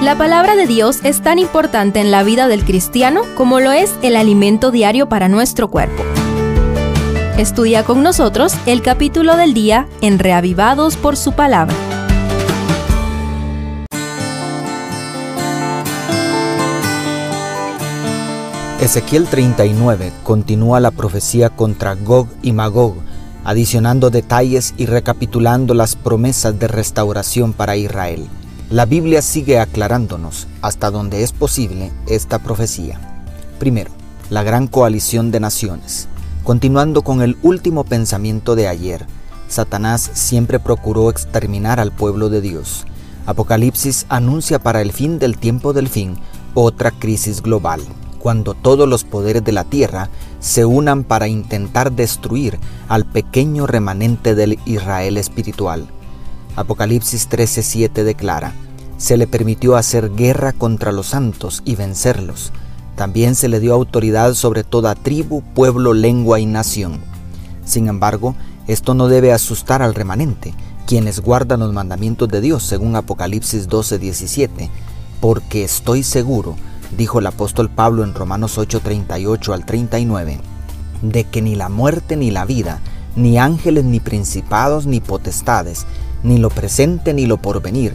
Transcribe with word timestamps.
La 0.00 0.16
palabra 0.16 0.54
de 0.54 0.68
Dios 0.68 1.00
es 1.02 1.22
tan 1.22 1.40
importante 1.40 1.98
en 1.98 2.12
la 2.12 2.22
vida 2.22 2.46
del 2.46 2.64
cristiano 2.64 3.22
como 3.34 3.58
lo 3.58 3.72
es 3.72 3.92
el 4.02 4.14
alimento 4.14 4.70
diario 4.70 5.08
para 5.08 5.28
nuestro 5.28 5.68
cuerpo. 5.68 6.04
Estudia 7.36 7.82
con 7.82 8.04
nosotros 8.04 8.54
el 8.66 8.80
capítulo 8.80 9.36
del 9.36 9.54
día 9.54 9.88
en 10.00 10.20
Reavivados 10.20 10.96
por 10.96 11.16
su 11.16 11.32
palabra. 11.32 11.74
Ezequiel 18.80 19.26
39 19.26 20.12
continúa 20.22 20.78
la 20.78 20.92
profecía 20.92 21.50
contra 21.50 21.96
Gog 21.96 22.28
y 22.40 22.52
Magog, 22.52 22.94
adicionando 23.42 24.10
detalles 24.10 24.74
y 24.76 24.86
recapitulando 24.86 25.74
las 25.74 25.96
promesas 25.96 26.56
de 26.56 26.68
restauración 26.68 27.52
para 27.52 27.76
Israel. 27.76 28.28
La 28.70 28.84
Biblia 28.84 29.22
sigue 29.22 29.58
aclarándonos, 29.58 30.46
hasta 30.60 30.90
donde 30.90 31.22
es 31.22 31.32
posible, 31.32 31.90
esta 32.06 32.38
profecía. 32.38 33.24
Primero, 33.58 33.90
la 34.28 34.42
gran 34.42 34.66
coalición 34.66 35.30
de 35.30 35.40
naciones. 35.40 36.06
Continuando 36.44 37.00
con 37.00 37.22
el 37.22 37.38
último 37.42 37.84
pensamiento 37.84 38.56
de 38.56 38.68
ayer, 38.68 39.06
Satanás 39.48 40.10
siempre 40.12 40.60
procuró 40.60 41.08
exterminar 41.08 41.80
al 41.80 41.92
pueblo 41.92 42.28
de 42.28 42.42
Dios. 42.42 42.84
Apocalipsis 43.24 44.04
anuncia 44.10 44.58
para 44.58 44.82
el 44.82 44.92
fin 44.92 45.18
del 45.18 45.38
tiempo 45.38 45.72
del 45.72 45.88
fin 45.88 46.18
otra 46.52 46.90
crisis 46.90 47.40
global, 47.40 47.80
cuando 48.18 48.52
todos 48.52 48.86
los 48.86 49.02
poderes 49.02 49.44
de 49.44 49.52
la 49.52 49.64
tierra 49.64 50.10
se 50.40 50.66
unan 50.66 51.04
para 51.04 51.26
intentar 51.26 51.90
destruir 51.90 52.58
al 52.88 53.06
pequeño 53.06 53.66
remanente 53.66 54.34
del 54.34 54.58
Israel 54.66 55.16
espiritual. 55.16 55.88
Apocalipsis 56.56 57.28
13:7 57.28 58.04
declara, 58.04 58.54
se 58.96 59.16
le 59.16 59.26
permitió 59.26 59.76
hacer 59.76 60.14
guerra 60.14 60.52
contra 60.52 60.92
los 60.92 61.08
santos 61.08 61.62
y 61.64 61.76
vencerlos. 61.76 62.52
También 62.96 63.36
se 63.36 63.48
le 63.48 63.60
dio 63.60 63.74
autoridad 63.74 64.34
sobre 64.34 64.64
toda 64.64 64.96
tribu, 64.96 65.42
pueblo, 65.54 65.94
lengua 65.94 66.40
y 66.40 66.46
nación. 66.46 67.00
Sin 67.64 67.86
embargo, 67.86 68.34
esto 68.66 68.94
no 68.94 69.06
debe 69.06 69.32
asustar 69.32 69.82
al 69.82 69.94
remanente, 69.94 70.52
quienes 70.84 71.20
guardan 71.20 71.60
los 71.60 71.72
mandamientos 71.72 72.28
de 72.28 72.40
Dios, 72.40 72.64
según 72.64 72.96
Apocalipsis 72.96 73.68
12:17, 73.68 74.68
porque 75.20 75.62
estoy 75.62 76.02
seguro, 76.02 76.56
dijo 76.96 77.20
el 77.20 77.26
apóstol 77.26 77.70
Pablo 77.70 78.02
en 78.02 78.14
Romanos 78.14 78.58
8:38 78.58 79.52
al 79.52 79.64
39, 79.64 80.40
de 81.02 81.24
que 81.24 81.40
ni 81.40 81.54
la 81.54 81.68
muerte 81.68 82.16
ni 82.16 82.32
la 82.32 82.44
vida, 82.44 82.80
ni 83.14 83.38
ángeles 83.38 83.84
ni 83.84 84.00
principados 84.00 84.86
ni 84.86 85.00
potestades, 85.00 85.86
ni 86.22 86.38
lo 86.38 86.50
presente 86.50 87.14
ni 87.14 87.26
lo 87.26 87.36
porvenir, 87.36 87.94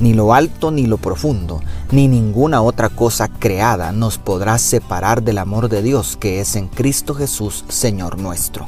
ni 0.00 0.14
lo 0.14 0.34
alto 0.34 0.70
ni 0.70 0.86
lo 0.86 0.96
profundo, 0.98 1.60
ni 1.90 2.08
ninguna 2.08 2.62
otra 2.62 2.88
cosa 2.88 3.28
creada 3.28 3.92
nos 3.92 4.18
podrá 4.18 4.58
separar 4.58 5.22
del 5.22 5.38
amor 5.38 5.68
de 5.68 5.82
Dios 5.82 6.16
que 6.16 6.40
es 6.40 6.56
en 6.56 6.68
Cristo 6.68 7.14
Jesús, 7.14 7.64
Señor 7.68 8.18
nuestro. 8.18 8.66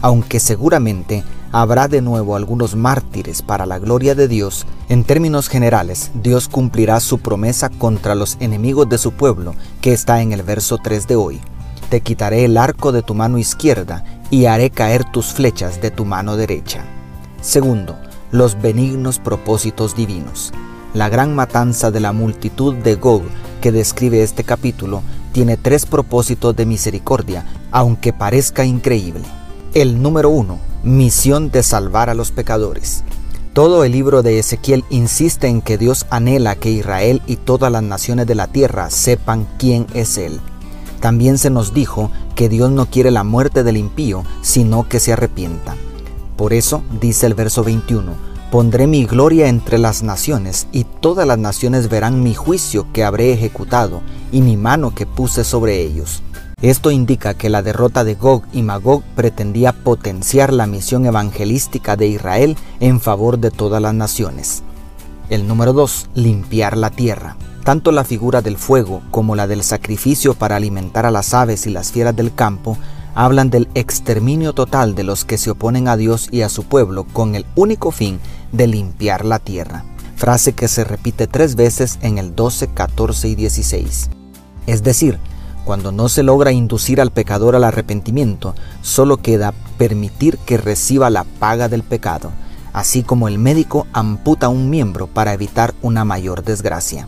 Aunque 0.00 0.38
seguramente 0.38 1.24
habrá 1.50 1.88
de 1.88 2.02
nuevo 2.02 2.36
algunos 2.36 2.76
mártires 2.76 3.42
para 3.42 3.66
la 3.66 3.78
gloria 3.78 4.14
de 4.14 4.28
Dios, 4.28 4.66
en 4.88 5.04
términos 5.04 5.48
generales, 5.48 6.10
Dios 6.14 6.48
cumplirá 6.48 7.00
su 7.00 7.18
promesa 7.18 7.68
contra 7.68 8.14
los 8.14 8.36
enemigos 8.40 8.88
de 8.88 8.98
su 8.98 9.12
pueblo, 9.12 9.54
que 9.80 9.92
está 9.92 10.22
en 10.22 10.32
el 10.32 10.42
verso 10.42 10.78
3 10.78 11.08
de 11.08 11.16
hoy. 11.16 11.40
Te 11.90 12.00
quitaré 12.00 12.44
el 12.44 12.58
arco 12.58 12.92
de 12.92 13.02
tu 13.02 13.14
mano 13.14 13.38
izquierda 13.38 14.04
y 14.30 14.44
haré 14.44 14.70
caer 14.70 15.04
tus 15.04 15.32
flechas 15.32 15.80
de 15.80 15.90
tu 15.90 16.04
mano 16.04 16.36
derecha. 16.36 16.84
Segundo, 17.40 17.96
los 18.30 18.60
benignos 18.60 19.18
propósitos 19.18 19.96
divinos. 19.96 20.52
La 20.94 21.08
gran 21.08 21.34
matanza 21.34 21.90
de 21.90 22.00
la 22.00 22.12
multitud 22.12 22.74
de 22.74 22.94
Gog 22.94 23.22
que 23.60 23.72
describe 23.72 24.22
este 24.22 24.44
capítulo 24.44 25.02
tiene 25.32 25.56
tres 25.56 25.86
propósitos 25.86 26.56
de 26.56 26.66
misericordia, 26.66 27.44
aunque 27.70 28.12
parezca 28.12 28.64
increíble. 28.64 29.24
El 29.74 30.02
número 30.02 30.30
uno, 30.30 30.58
misión 30.82 31.50
de 31.50 31.62
salvar 31.62 32.10
a 32.10 32.14
los 32.14 32.32
pecadores. 32.32 33.04
Todo 33.52 33.84
el 33.84 33.92
libro 33.92 34.22
de 34.22 34.38
Ezequiel 34.38 34.84
insiste 34.88 35.48
en 35.48 35.62
que 35.62 35.78
Dios 35.78 36.06
anhela 36.10 36.54
que 36.54 36.70
Israel 36.70 37.22
y 37.26 37.36
todas 37.36 37.72
las 37.72 37.82
naciones 37.82 38.26
de 38.26 38.34
la 38.34 38.46
tierra 38.46 38.90
sepan 38.90 39.46
quién 39.58 39.86
es 39.94 40.16
Él. 40.16 40.40
También 41.00 41.38
se 41.38 41.50
nos 41.50 41.74
dijo 41.74 42.10
que 42.34 42.48
Dios 42.48 42.70
no 42.70 42.86
quiere 42.86 43.10
la 43.10 43.24
muerte 43.24 43.64
del 43.64 43.76
impío, 43.76 44.24
sino 44.42 44.88
que 44.88 45.00
se 45.00 45.12
arrepienta. 45.12 45.76
Por 46.38 46.52
eso, 46.52 46.84
dice 47.00 47.26
el 47.26 47.34
verso 47.34 47.64
21, 47.64 48.12
pondré 48.52 48.86
mi 48.86 49.04
gloria 49.04 49.48
entre 49.48 49.76
las 49.76 50.04
naciones, 50.04 50.68
y 50.70 50.84
todas 50.84 51.26
las 51.26 51.36
naciones 51.36 51.88
verán 51.88 52.22
mi 52.22 52.32
juicio 52.32 52.86
que 52.92 53.02
habré 53.02 53.32
ejecutado, 53.32 54.02
y 54.30 54.40
mi 54.40 54.56
mano 54.56 54.94
que 54.94 55.04
puse 55.04 55.42
sobre 55.42 55.82
ellos. 55.82 56.22
Esto 56.62 56.92
indica 56.92 57.34
que 57.34 57.48
la 57.48 57.62
derrota 57.62 58.04
de 58.04 58.14
Gog 58.14 58.44
y 58.52 58.62
Magog 58.62 59.02
pretendía 59.16 59.72
potenciar 59.72 60.52
la 60.52 60.68
misión 60.68 61.06
evangelística 61.06 61.96
de 61.96 62.06
Israel 62.06 62.56
en 62.78 63.00
favor 63.00 63.40
de 63.40 63.50
todas 63.50 63.82
las 63.82 63.94
naciones. 63.94 64.62
El 65.30 65.48
número 65.48 65.72
2. 65.72 66.10
Limpiar 66.14 66.76
la 66.76 66.90
tierra. 66.90 67.36
Tanto 67.64 67.90
la 67.90 68.04
figura 68.04 68.42
del 68.42 68.58
fuego 68.58 69.02
como 69.10 69.34
la 69.34 69.48
del 69.48 69.64
sacrificio 69.64 70.34
para 70.34 70.54
alimentar 70.54 71.04
a 71.04 71.10
las 71.10 71.34
aves 71.34 71.66
y 71.66 71.70
las 71.70 71.90
fieras 71.90 72.14
del 72.14 72.32
campo 72.32 72.78
hablan 73.14 73.50
del 73.50 73.68
exterminio 73.74 74.52
total 74.52 74.94
de 74.94 75.04
los 75.04 75.24
que 75.24 75.38
se 75.38 75.50
oponen 75.50 75.88
a 75.88 75.96
Dios 75.96 76.28
y 76.30 76.42
a 76.42 76.48
su 76.48 76.64
pueblo 76.64 77.04
con 77.04 77.34
el 77.34 77.46
único 77.54 77.90
fin 77.90 78.20
de 78.52 78.66
limpiar 78.66 79.24
la 79.24 79.38
tierra, 79.38 79.84
frase 80.16 80.52
que 80.52 80.68
se 80.68 80.84
repite 80.84 81.26
tres 81.26 81.54
veces 81.54 81.98
en 82.02 82.18
el 82.18 82.34
12, 82.34 82.68
14 82.68 83.28
y 83.28 83.34
16. 83.34 84.10
Es 84.66 84.82
decir, 84.82 85.18
cuando 85.64 85.92
no 85.92 86.08
se 86.08 86.22
logra 86.22 86.50
inducir 86.50 87.00
al 87.00 87.10
pecador 87.10 87.54
al 87.54 87.64
arrepentimiento, 87.64 88.54
solo 88.80 89.18
queda 89.18 89.52
permitir 89.76 90.38
que 90.38 90.56
reciba 90.56 91.10
la 91.10 91.24
paga 91.24 91.68
del 91.68 91.82
pecado, 91.82 92.30
así 92.72 93.02
como 93.02 93.28
el 93.28 93.38
médico 93.38 93.86
amputa 93.92 94.48
un 94.48 94.70
miembro 94.70 95.08
para 95.08 95.34
evitar 95.34 95.74
una 95.82 96.04
mayor 96.04 96.42
desgracia. 96.42 97.06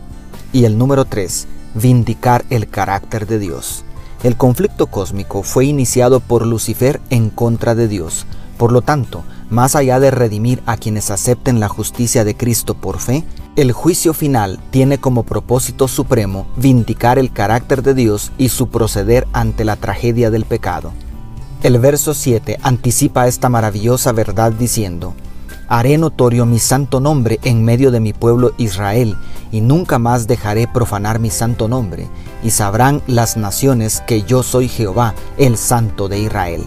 Y 0.53 0.65
el 0.65 0.77
número 0.77 1.05
3, 1.05 1.47
vindicar 1.75 2.45
el 2.51 2.69
carácter 2.69 3.27
de 3.27 3.39
Dios. 3.39 3.85
El 4.23 4.37
conflicto 4.37 4.87
cósmico 4.87 5.43
fue 5.43 5.65
iniciado 5.65 6.21
por 6.21 6.47
Lucifer 6.47 7.01
en 7.09 7.31
contra 7.31 7.75
de 7.75 7.89
Dios. 7.89 8.27
Por 8.59 8.71
lo 8.71 8.83
tanto, 8.83 9.25
más 9.49 9.75
allá 9.75 9.99
de 9.99 10.11
redimir 10.11 10.63
a 10.67 10.77
quienes 10.77 11.11
acepten 11.11 11.59
la 11.59 11.69
justicia 11.69 12.23
de 12.23 12.37
Cristo 12.37 12.75
por 12.75 12.99
fe, 12.99 13.25
el 13.57 13.73
juicio 13.73 14.13
final 14.13 14.61
tiene 14.71 14.99
como 14.99 15.23
propósito 15.23 15.89
supremo 15.89 16.47
vindicar 16.57 17.19
el 17.19 17.33
carácter 17.33 17.83
de 17.83 17.95
Dios 17.95 18.31
y 18.37 18.51
su 18.51 18.69
proceder 18.69 19.27
ante 19.33 19.65
la 19.65 19.77
tragedia 19.77 20.31
del 20.31 20.45
pecado. 20.45 20.93
El 21.63 21.79
verso 21.79 22.13
7 22.13 22.59
anticipa 22.63 23.27
esta 23.27 23.49
maravillosa 23.49 24.13
verdad 24.13 24.53
diciendo, 24.53 25.15
Haré 25.69 25.97
notorio 25.99 26.47
mi 26.47 26.59
santo 26.59 27.01
nombre 27.01 27.39
en 27.43 27.65
medio 27.65 27.91
de 27.91 28.01
mi 28.01 28.13
pueblo 28.13 28.53
Israel, 28.59 29.17
y 29.53 29.61
nunca 29.61 29.99
más 29.99 30.27
dejaré 30.27 30.69
profanar 30.69 31.19
mi 31.19 31.31
santo 31.31 31.69
nombre, 31.69 32.09
y 32.43 32.51
sabrán 32.51 33.03
las 33.07 33.37
naciones 33.37 34.03
que 34.07 34.23
yo 34.23 34.43
soy 34.43 34.69
Jehová, 34.69 35.15
el 35.39 35.57
santo 35.57 36.09
de 36.09 36.21
Israel. 36.21 36.65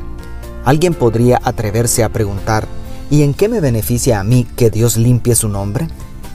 Alguien 0.66 0.94
podría 0.94 1.40
atreverse 1.44 2.04
a 2.04 2.10
preguntar, 2.10 2.68
¿y 3.10 3.24
en 3.24 3.34
qué 3.34 3.50
me 3.50 3.60
beneficia 3.60 4.20
a 4.20 4.24
mí 4.24 4.48
que 4.56 4.70
Dios 4.70 4.98
limpie 4.98 5.36
su 5.36 5.50
nombre? 5.50 5.88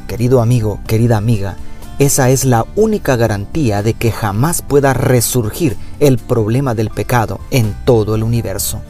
Querido 0.07 0.41
amigo, 0.41 0.81
querida 0.87 1.17
amiga, 1.17 1.57
esa 1.99 2.31
es 2.31 2.45
la 2.45 2.65
única 2.77 3.17
garantía 3.17 3.83
de 3.83 3.95
que 3.95 4.13
jamás 4.13 4.63
pueda 4.63 4.95
resurgir 4.95 5.77
el 5.99 6.19
problema 6.19 6.75
del 6.77 6.91
pecado 6.91 7.41
en 7.51 7.75
todo 7.85 8.15
el 8.15 8.23
universo. 8.23 8.81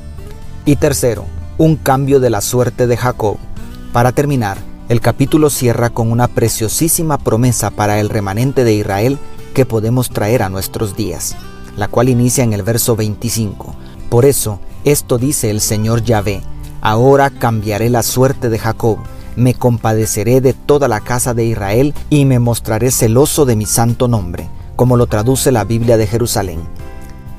Y 0.66 0.76
tercero, 0.76 1.24
un 1.56 1.76
cambio 1.76 2.20
de 2.20 2.28
la 2.28 2.42
suerte 2.42 2.86
de 2.86 2.98
Jacob. 2.98 3.38
Para 3.94 4.12
terminar, 4.12 4.58
el 4.88 5.02
capítulo 5.02 5.50
cierra 5.50 5.90
con 5.90 6.10
una 6.10 6.28
preciosísima 6.28 7.18
promesa 7.18 7.70
para 7.70 8.00
el 8.00 8.08
remanente 8.08 8.64
de 8.64 8.72
Israel 8.72 9.18
que 9.52 9.66
podemos 9.66 10.08
traer 10.08 10.42
a 10.42 10.48
nuestros 10.48 10.96
días, 10.96 11.36
la 11.76 11.88
cual 11.88 12.08
inicia 12.08 12.42
en 12.42 12.54
el 12.54 12.62
verso 12.62 12.96
25. 12.96 13.74
Por 14.08 14.24
eso, 14.24 14.60
esto 14.84 15.18
dice 15.18 15.50
el 15.50 15.60
Señor 15.60 16.02
Yahvé, 16.04 16.40
ahora 16.80 17.28
cambiaré 17.28 17.90
la 17.90 18.02
suerte 18.02 18.48
de 18.48 18.58
Jacob, 18.58 18.98
me 19.36 19.52
compadeceré 19.52 20.40
de 20.40 20.54
toda 20.54 20.88
la 20.88 21.00
casa 21.00 21.34
de 21.34 21.44
Israel 21.44 21.92
y 22.08 22.24
me 22.24 22.38
mostraré 22.38 22.90
celoso 22.90 23.44
de 23.44 23.56
mi 23.56 23.66
santo 23.66 24.08
nombre, 24.08 24.48
como 24.74 24.96
lo 24.96 25.06
traduce 25.06 25.52
la 25.52 25.64
Biblia 25.64 25.98
de 25.98 26.06
Jerusalén. 26.06 26.60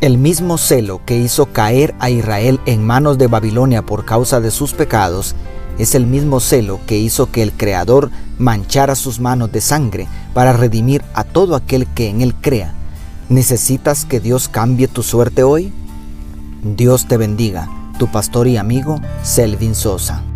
El 0.01 0.17
mismo 0.17 0.57
celo 0.59 1.01
que 1.05 1.17
hizo 1.17 1.47
caer 1.47 1.95
a 1.99 2.09
Israel 2.09 2.59
en 2.65 2.85
manos 2.85 3.17
de 3.17 3.27
Babilonia 3.27 3.85
por 3.85 4.05
causa 4.05 4.39
de 4.39 4.51
sus 4.51 4.73
pecados, 4.73 5.35
es 5.79 5.95
el 5.95 6.05
mismo 6.05 6.39
celo 6.39 6.79
que 6.85 6.99
hizo 6.99 7.31
que 7.31 7.41
el 7.41 7.53
Creador 7.53 8.11
manchara 8.37 8.95
sus 8.95 9.19
manos 9.19 9.51
de 9.51 9.61
sangre 9.61 10.07
para 10.33 10.53
redimir 10.53 11.03
a 11.13 11.23
todo 11.23 11.55
aquel 11.55 11.87
que 11.87 12.09
en 12.09 12.21
Él 12.21 12.35
crea. 12.35 12.75
¿Necesitas 13.29 14.05
que 14.05 14.19
Dios 14.19 14.49
cambie 14.49 14.87
tu 14.87 15.01
suerte 15.01 15.41
hoy? 15.41 15.73
Dios 16.63 17.07
te 17.07 17.17
bendiga, 17.17 17.69
tu 17.97 18.11
pastor 18.11 18.47
y 18.47 18.57
amigo 18.57 18.99
Selvin 19.23 19.73
Sosa. 19.73 20.28